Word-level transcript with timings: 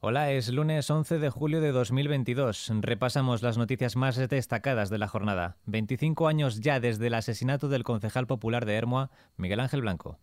Hola, 0.00 0.30
es 0.30 0.48
lunes 0.50 0.88
11 0.88 1.18
de 1.18 1.28
julio 1.28 1.60
de 1.60 1.72
2022. 1.72 2.70
Repasamos 2.82 3.42
las 3.42 3.58
noticias 3.58 3.96
más 3.96 4.14
destacadas 4.14 4.90
de 4.90 4.98
la 4.98 5.08
jornada. 5.08 5.56
25 5.66 6.28
años 6.28 6.60
ya 6.60 6.78
desde 6.78 7.08
el 7.08 7.14
asesinato 7.14 7.68
del 7.68 7.82
concejal 7.82 8.28
popular 8.28 8.64
de 8.64 8.76
Hermoa, 8.76 9.10
Miguel 9.36 9.58
Ángel 9.58 9.80
Blanco. 9.80 10.16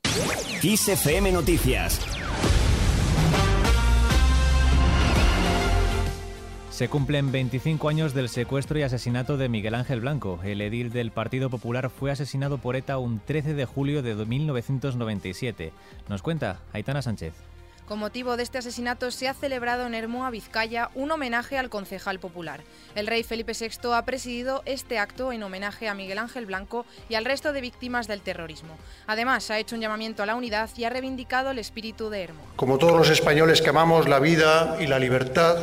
ISFM 0.64 1.34
Noticias. 1.34 2.00
Se 6.70 6.88
cumplen 6.88 7.34
25 7.34 7.90
años 7.90 8.14
del 8.14 8.30
secuestro 8.30 8.80
y 8.80 8.84
asesinato 8.84 9.36
de 9.36 9.50
Miguel 9.50 9.76
Ángel 9.76 10.00
Blanco. 10.00 10.40
El 10.46 10.62
edil 10.62 10.94
del 10.94 11.12
Partido 11.12 11.50
Popular 11.50 11.90
fue 11.90 12.12
asesinado 12.12 12.60
por 12.60 12.78
ETA 12.78 12.98
un 12.98 13.20
13 13.20 13.54
de 13.54 13.66
julio 13.66 14.02
de 14.02 14.16
1997. 14.16 15.74
Nos 16.08 16.22
cuenta 16.22 16.62
Aitana 16.72 17.02
Sánchez. 17.02 17.34
Con 17.88 18.00
motivo 18.00 18.36
de 18.36 18.42
este 18.42 18.58
asesinato 18.58 19.12
se 19.12 19.28
ha 19.28 19.36
celebrado 19.36 19.86
en 19.86 19.94
Hermoa, 19.94 20.32
Vizcaya, 20.32 20.90
un 20.96 21.12
homenaje 21.12 21.60
al 21.60 21.70
concejal 21.70 22.20
popular. 22.20 22.62
El 22.96 23.06
rey 23.06 23.22
Felipe 23.22 23.52
VI 23.54 23.94
ha 23.94 24.04
presidido 24.06 24.64
este 24.66 24.98
acto 24.98 25.32
en 25.32 25.44
homenaje 25.44 25.88
a 25.88 25.94
Miguel 25.94 26.18
Ángel 26.18 26.48
Blanco 26.48 26.88
y 27.10 27.14
al 27.16 27.26
resto 27.26 27.54
de 27.54 27.62
víctimas 27.62 28.08
del 28.08 28.22
terrorismo. 28.22 28.76
Además, 29.06 29.52
ha 29.52 29.60
hecho 29.60 29.76
un 29.76 29.82
llamamiento 29.82 30.24
a 30.24 30.26
la 30.26 30.36
unidad 30.36 30.72
y 30.76 30.84
ha 30.86 30.90
reivindicado 30.90 31.52
el 31.52 31.60
espíritu 31.60 32.10
de 32.10 32.24
Hermoa. 32.24 32.48
Como 32.56 32.80
todos 32.80 32.98
los 32.98 33.10
españoles 33.10 33.62
que 33.62 33.70
amamos 33.70 34.10
la 34.10 34.18
vida 34.18 34.78
y 34.80 34.88
la 34.88 34.98
libertad, 34.98 35.56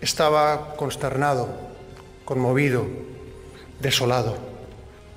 estaba 0.00 0.74
consternado, 0.76 1.48
conmovido, 2.24 2.86
desolado. 3.80 4.38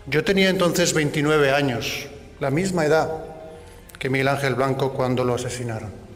Yo 0.07 0.25
tenía 0.25 0.49
entonces 0.49 0.93
29 0.93 1.53
años, 1.53 2.07
la 2.41 2.51
misma 2.51 2.85
edad 2.85 3.09
que 3.97 4.09
Miguel 4.09 4.27
Ángel 4.27 4.55
Blanco 4.55 4.91
cuando 4.91 5.23
lo 5.23 5.35
asesinaron. 5.35 6.06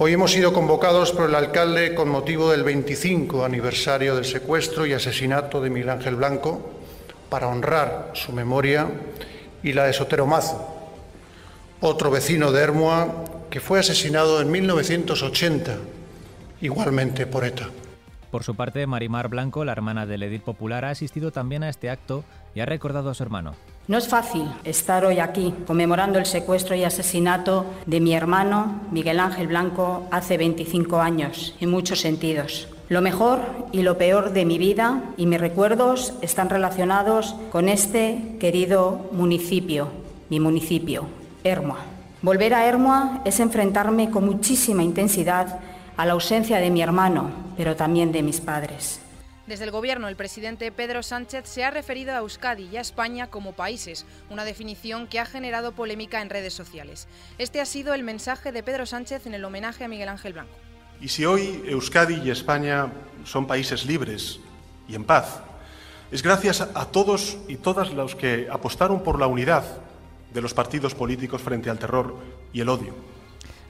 Hoy 0.00 0.12
hemos 0.12 0.30
sido 0.30 0.52
convocados 0.52 1.10
por 1.10 1.28
el 1.28 1.34
alcalde 1.34 1.92
con 1.92 2.08
motivo 2.08 2.52
del 2.52 2.62
25 2.62 3.44
aniversario 3.44 4.14
del 4.14 4.24
secuestro 4.24 4.86
y 4.86 4.92
asesinato 4.92 5.60
de 5.60 5.70
Miguel 5.70 5.90
Ángel 5.90 6.14
Blanco 6.14 6.70
para 7.28 7.48
honrar 7.48 8.12
su 8.14 8.30
memoria 8.30 8.86
y 9.60 9.72
la 9.72 9.86
de 9.86 9.92
Sotero 9.92 10.24
Mazo, 10.24 10.92
otro 11.80 12.12
vecino 12.12 12.52
de 12.52 12.62
Hermoa 12.62 13.24
que 13.50 13.58
fue 13.58 13.80
asesinado 13.80 14.40
en 14.40 14.52
1980, 14.52 15.78
igualmente 16.60 17.26
por 17.26 17.44
ETA. 17.44 17.68
Por 18.30 18.44
su 18.44 18.54
parte, 18.54 18.86
Marimar 18.86 19.26
Blanco, 19.26 19.64
la 19.64 19.72
hermana 19.72 20.06
del 20.06 20.22
edil 20.22 20.42
popular, 20.42 20.84
ha 20.84 20.90
asistido 20.90 21.32
también 21.32 21.64
a 21.64 21.68
este 21.68 21.90
acto 21.90 22.22
y 22.54 22.60
ha 22.60 22.66
recordado 22.66 23.10
a 23.10 23.14
su 23.14 23.24
hermano. 23.24 23.56
No 23.88 23.96
es 23.96 24.06
fácil 24.06 24.44
estar 24.64 25.06
hoy 25.06 25.18
aquí 25.18 25.54
conmemorando 25.66 26.18
el 26.18 26.26
secuestro 26.26 26.76
y 26.76 26.84
asesinato 26.84 27.64
de 27.86 28.00
mi 28.00 28.12
hermano 28.12 28.82
Miguel 28.90 29.18
Ángel 29.18 29.46
Blanco 29.46 30.06
hace 30.10 30.36
25 30.36 31.00
años, 31.00 31.56
en 31.58 31.70
muchos 31.70 32.02
sentidos. 32.02 32.68
Lo 32.90 33.00
mejor 33.00 33.40
y 33.72 33.80
lo 33.80 33.96
peor 33.96 34.34
de 34.34 34.44
mi 34.44 34.58
vida 34.58 35.04
y 35.16 35.24
mis 35.24 35.40
recuerdos 35.40 36.12
están 36.20 36.50
relacionados 36.50 37.34
con 37.50 37.70
este 37.70 38.36
querido 38.38 39.08
municipio, 39.12 39.88
mi 40.28 40.38
municipio, 40.38 41.06
Hermoa. 41.42 41.78
Volver 42.20 42.52
a 42.52 42.66
Hermoa 42.66 43.22
es 43.24 43.40
enfrentarme 43.40 44.10
con 44.10 44.26
muchísima 44.26 44.82
intensidad 44.82 45.60
a 45.96 46.04
la 46.04 46.12
ausencia 46.12 46.58
de 46.58 46.68
mi 46.68 46.82
hermano, 46.82 47.30
pero 47.56 47.74
también 47.74 48.12
de 48.12 48.22
mis 48.22 48.42
padres. 48.42 49.00
Desde 49.48 49.64
el 49.64 49.70
Gobierno, 49.70 50.08
el 50.08 50.16
presidente 50.16 50.70
Pedro 50.70 51.02
Sánchez 51.02 51.46
se 51.46 51.64
ha 51.64 51.70
referido 51.70 52.12
a 52.12 52.18
Euskadi 52.18 52.68
y 52.70 52.76
a 52.76 52.82
España 52.82 53.28
como 53.28 53.54
países, 53.54 54.04
una 54.28 54.44
definición 54.44 55.06
que 55.06 55.20
ha 55.20 55.24
generado 55.24 55.72
polémica 55.72 56.20
en 56.20 56.28
redes 56.28 56.52
sociales. 56.52 57.08
Este 57.38 57.62
ha 57.62 57.64
sido 57.64 57.94
el 57.94 58.02
mensaje 58.02 58.52
de 58.52 58.62
Pedro 58.62 58.84
Sánchez 58.84 59.24
en 59.24 59.32
el 59.32 59.42
homenaje 59.46 59.84
a 59.84 59.88
Miguel 59.88 60.10
Ángel 60.10 60.34
Blanco. 60.34 60.52
Y 61.00 61.08
si 61.08 61.24
hoy 61.24 61.62
Euskadi 61.66 62.20
y 62.22 62.30
España 62.30 62.92
son 63.24 63.46
países 63.46 63.86
libres 63.86 64.38
y 64.86 64.94
en 64.94 65.04
paz, 65.04 65.40
es 66.10 66.22
gracias 66.22 66.60
a 66.60 66.84
todos 66.84 67.38
y 67.48 67.56
todas 67.56 67.94
los 67.94 68.16
que 68.16 68.48
apostaron 68.52 69.02
por 69.02 69.18
la 69.18 69.28
unidad 69.28 69.64
de 70.30 70.42
los 70.42 70.52
partidos 70.52 70.94
políticos 70.94 71.40
frente 71.40 71.70
al 71.70 71.78
terror 71.78 72.18
y 72.52 72.60
el 72.60 72.68
odio. 72.68 72.94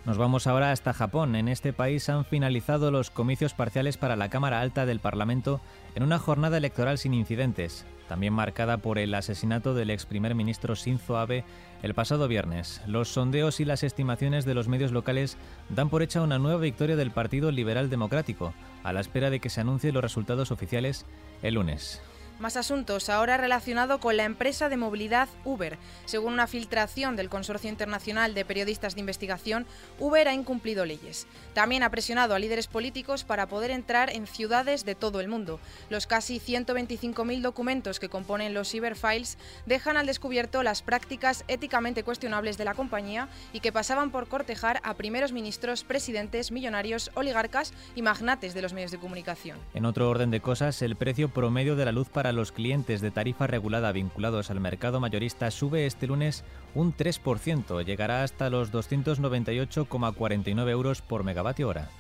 Nos 0.09 0.17
vamos 0.17 0.47
ahora 0.47 0.73
hasta 0.73 0.95
Japón. 0.95 1.37
En 1.37 1.49
este 1.49 1.75
país 1.75 2.09
han 2.09 2.25
finalizado 2.25 2.91
los 2.91 3.11
comicios 3.11 3.53
parciales 3.53 3.99
para 3.99 4.17
la 4.17 4.31
Cámara 4.31 4.63
Alta 4.63 4.87
del 4.87 5.01
Parlamento 5.01 5.61
en 5.95 6.03
una 6.03 6.19
jornada 6.19 6.57
electoral 6.57 6.97
sin 6.97 7.13
incidentes, 7.13 7.85
también 8.09 8.33
marcada 8.33 8.79
por 8.79 8.99
el 8.99 9.13
asesinato 9.13 9.75
del 9.75 9.91
ex 9.91 10.07
primer 10.07 10.35
ministro 10.35 10.75
Shinzo 10.75 11.19
Abe 11.19 11.45
el 11.83 11.93
pasado 11.93 12.27
viernes. 12.27 12.81
Los 12.87 13.11
sondeos 13.11 13.61
y 13.61 13.67
las 13.67 13.83
estimaciones 13.83 14.47
de 14.47 14.55
los 14.55 14.67
medios 14.67 14.93
locales 14.93 15.37
dan 15.69 15.91
por 15.91 16.03
hecha 16.03 16.23
una 16.23 16.39
nueva 16.39 16.59
victoria 16.59 16.97
del 16.97 17.11
Partido 17.11 17.51
Liberal 17.51 17.91
Democrático, 17.91 18.55
a 18.85 18.95
la 18.95 19.01
espera 19.01 19.29
de 19.29 19.41
que 19.41 19.51
se 19.51 19.61
anuncien 19.61 19.93
los 19.93 20.03
resultados 20.03 20.51
oficiales 20.51 21.05
el 21.43 21.57
lunes. 21.57 22.01
Más 22.39 22.57
asuntos, 22.57 23.09
ahora 23.09 23.37
relacionado 23.37 23.99
con 23.99 24.17
la 24.17 24.25
empresa 24.25 24.69
de 24.69 24.77
movilidad 24.77 25.29
Uber. 25.45 25.77
Según 26.05 26.35
una 26.35 26.47
filtración 26.47 27.17
del 27.17 27.29
Consorcio 27.29 27.69
Internacional 27.69 28.33
de 28.33 28.45
Periodistas 28.45 28.95
de 28.95 29.01
Investigación, 29.01 29.67
Uber 29.99 30.29
ha 30.29 30.35
incumplido 30.35 30.85
leyes. 30.85 31.27
También 31.53 31.83
ha 31.83 31.91
presionado 31.91 32.37
a 32.37 32.39
líderes 32.39 32.69
políticos 32.69 33.25
para 33.25 33.49
poder 33.49 33.73
entrar 33.73 34.11
en 34.11 34.29
ciudades 34.29 34.85
de 34.85 34.95
todo 34.95 35.19
el 35.19 35.27
mundo. 35.27 35.59
Los 35.91 36.07
casi 36.07 36.39
125.000 36.39 37.41
documentos 37.41 37.99
que 37.99 38.09
componen 38.09 38.55
los 38.55 38.71
Cyberfiles 38.71 39.37
dejan 39.67 39.97
al 39.97 40.07
descubierto 40.07 40.63
las 40.63 40.83
prácticas 40.83 41.45
éticamente 41.49 42.05
cuestionables 42.05 42.57
de 42.57 42.65
la 42.65 42.75
compañía 42.75 43.29
y 43.53 43.59
que 43.59 43.73
pasaban 43.73 44.13
por 44.13 44.29
cortejar 44.29 44.81
a 44.85 44.95
primeros 44.95 45.33
ministros, 45.33 45.83
presidentes, 45.83 46.53
millonarios, 46.53 47.11
oligarcas 47.15 47.73
y 47.97 48.03
magnates 48.03 48.55
de 48.55 48.63
los 48.63 48.73
medios 48.73 48.93
de 48.93 48.99
comunicación. 48.99 49.59
En 49.75 49.85
otro 49.85 50.09
orden 50.09 50.31
de 50.31 50.41
cosas, 50.41 50.83
el 50.83 50.95
precio 50.95 51.31
promedio 51.31 51.75
de 51.75 51.85
la 51.85 51.91
luz 51.91 52.09
los 52.33 52.53
clientes 52.53 53.01
de 53.01 53.11
tarifa 53.11 53.47
regulada 53.47 53.93
vinculados 53.93 54.51
al 54.51 54.61
mercado 54.61 55.01
mayorista 55.01 55.51
sube 55.51 55.87
este 55.87 56.07
lunes 56.07 56.45
un 56.75 56.95
3%, 56.95 57.85
llegará 57.85 58.23
hasta 58.23 58.51
los 58.51 58.73
298,49 58.73 60.71
euros 60.71 61.03
por 61.03 61.25
megavatio 61.25 61.69
hora. 61.69 61.91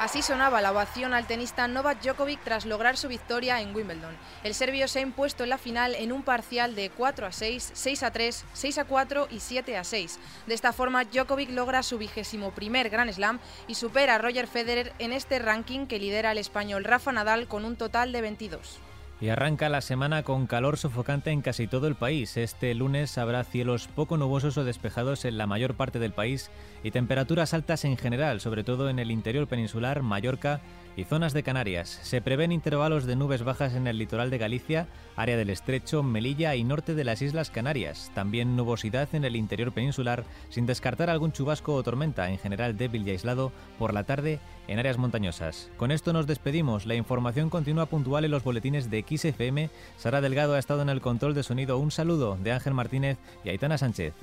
Así 0.00 0.22
sonaba 0.22 0.62
la 0.62 0.72
ovación 0.72 1.12
al 1.12 1.26
tenista 1.26 1.68
Novak 1.68 2.00
Djokovic 2.00 2.42
tras 2.42 2.64
lograr 2.64 2.96
su 2.96 3.06
victoria 3.06 3.60
en 3.60 3.76
Wimbledon. 3.76 4.16
El 4.42 4.54
serbio 4.54 4.88
se 4.88 4.98
ha 4.98 5.02
impuesto 5.02 5.44
en 5.44 5.50
la 5.50 5.58
final 5.58 5.94
en 5.94 6.10
un 6.10 6.22
parcial 6.22 6.74
de 6.74 6.88
4 6.88 7.26
a 7.26 7.32
6, 7.32 7.72
6 7.74 8.02
a 8.04 8.10
3, 8.10 8.44
6 8.50 8.78
a 8.78 8.84
4 8.86 9.28
y 9.30 9.40
7 9.40 9.76
a 9.76 9.84
6. 9.84 10.18
De 10.46 10.54
esta 10.54 10.72
forma, 10.72 11.04
Djokovic 11.04 11.50
logra 11.50 11.82
su 11.82 11.98
vigésimo 11.98 12.52
primer 12.52 12.88
Grand 12.88 13.12
Slam 13.12 13.40
y 13.68 13.74
supera 13.74 14.14
a 14.14 14.18
Roger 14.18 14.46
Federer 14.46 14.94
en 14.98 15.12
este 15.12 15.38
ranking 15.38 15.86
que 15.86 15.98
lidera 15.98 16.32
el 16.32 16.38
español 16.38 16.84
Rafa 16.84 17.12
Nadal 17.12 17.46
con 17.46 17.66
un 17.66 17.76
total 17.76 18.10
de 18.10 18.22
22. 18.22 18.80
Y 19.20 19.28
arranca 19.28 19.68
la 19.68 19.82
semana 19.82 20.22
con 20.22 20.46
calor 20.46 20.78
sofocante 20.78 21.30
en 21.30 21.42
casi 21.42 21.66
todo 21.66 21.86
el 21.86 21.94
país. 21.94 22.38
Este 22.38 22.74
lunes 22.74 23.18
habrá 23.18 23.44
cielos 23.44 23.86
poco 23.86 24.16
nubosos 24.16 24.56
o 24.56 24.64
despejados 24.64 25.26
en 25.26 25.36
la 25.36 25.46
mayor 25.46 25.74
parte 25.74 25.98
del 25.98 26.12
país 26.12 26.50
y 26.82 26.90
temperaturas 26.90 27.52
altas 27.52 27.84
en 27.84 27.98
general, 27.98 28.40
sobre 28.40 28.64
todo 28.64 28.88
en 28.88 28.98
el 28.98 29.10
interior 29.10 29.46
peninsular, 29.46 30.00
Mallorca 30.02 30.62
y 30.96 31.04
zonas 31.04 31.32
de 31.32 31.42
Canarias. 31.42 32.00
Se 32.02 32.20
prevén 32.20 32.52
intervalos 32.52 33.04
de 33.04 33.16
nubes 33.16 33.42
bajas 33.42 33.74
en 33.74 33.86
el 33.86 33.98
litoral 33.98 34.30
de 34.30 34.38
Galicia, 34.38 34.88
área 35.16 35.36
del 35.36 35.50
Estrecho, 35.50 36.02
Melilla 36.02 36.54
y 36.56 36.64
norte 36.64 36.94
de 36.94 37.04
las 37.04 37.22
Islas 37.22 37.50
Canarias. 37.50 38.10
También 38.14 38.56
nubosidad 38.56 39.08
en 39.14 39.24
el 39.24 39.36
interior 39.36 39.72
peninsular, 39.72 40.24
sin 40.48 40.66
descartar 40.66 41.10
algún 41.10 41.32
chubasco 41.32 41.74
o 41.74 41.82
tormenta, 41.82 42.30
en 42.30 42.38
general 42.38 42.76
débil 42.76 43.06
y 43.06 43.10
aislado, 43.10 43.52
por 43.78 43.94
la 43.94 44.04
tarde 44.04 44.40
en 44.68 44.78
áreas 44.78 44.98
montañosas. 44.98 45.70
Con 45.76 45.90
esto 45.90 46.12
nos 46.12 46.26
despedimos. 46.26 46.86
La 46.86 46.94
información 46.94 47.50
continúa 47.50 47.86
puntual 47.86 48.24
en 48.24 48.30
los 48.30 48.44
boletines 48.44 48.90
de 48.90 49.04
XFM. 49.06 49.70
Sara 49.96 50.20
Delgado 50.20 50.54
ha 50.54 50.58
estado 50.58 50.82
en 50.82 50.88
el 50.88 51.00
control 51.00 51.34
de 51.34 51.42
sonido. 51.42 51.78
Un 51.78 51.90
saludo 51.90 52.38
de 52.40 52.52
Ángel 52.52 52.74
Martínez 52.74 53.18
y 53.44 53.50
Aitana 53.50 53.78
Sánchez. 53.78 54.14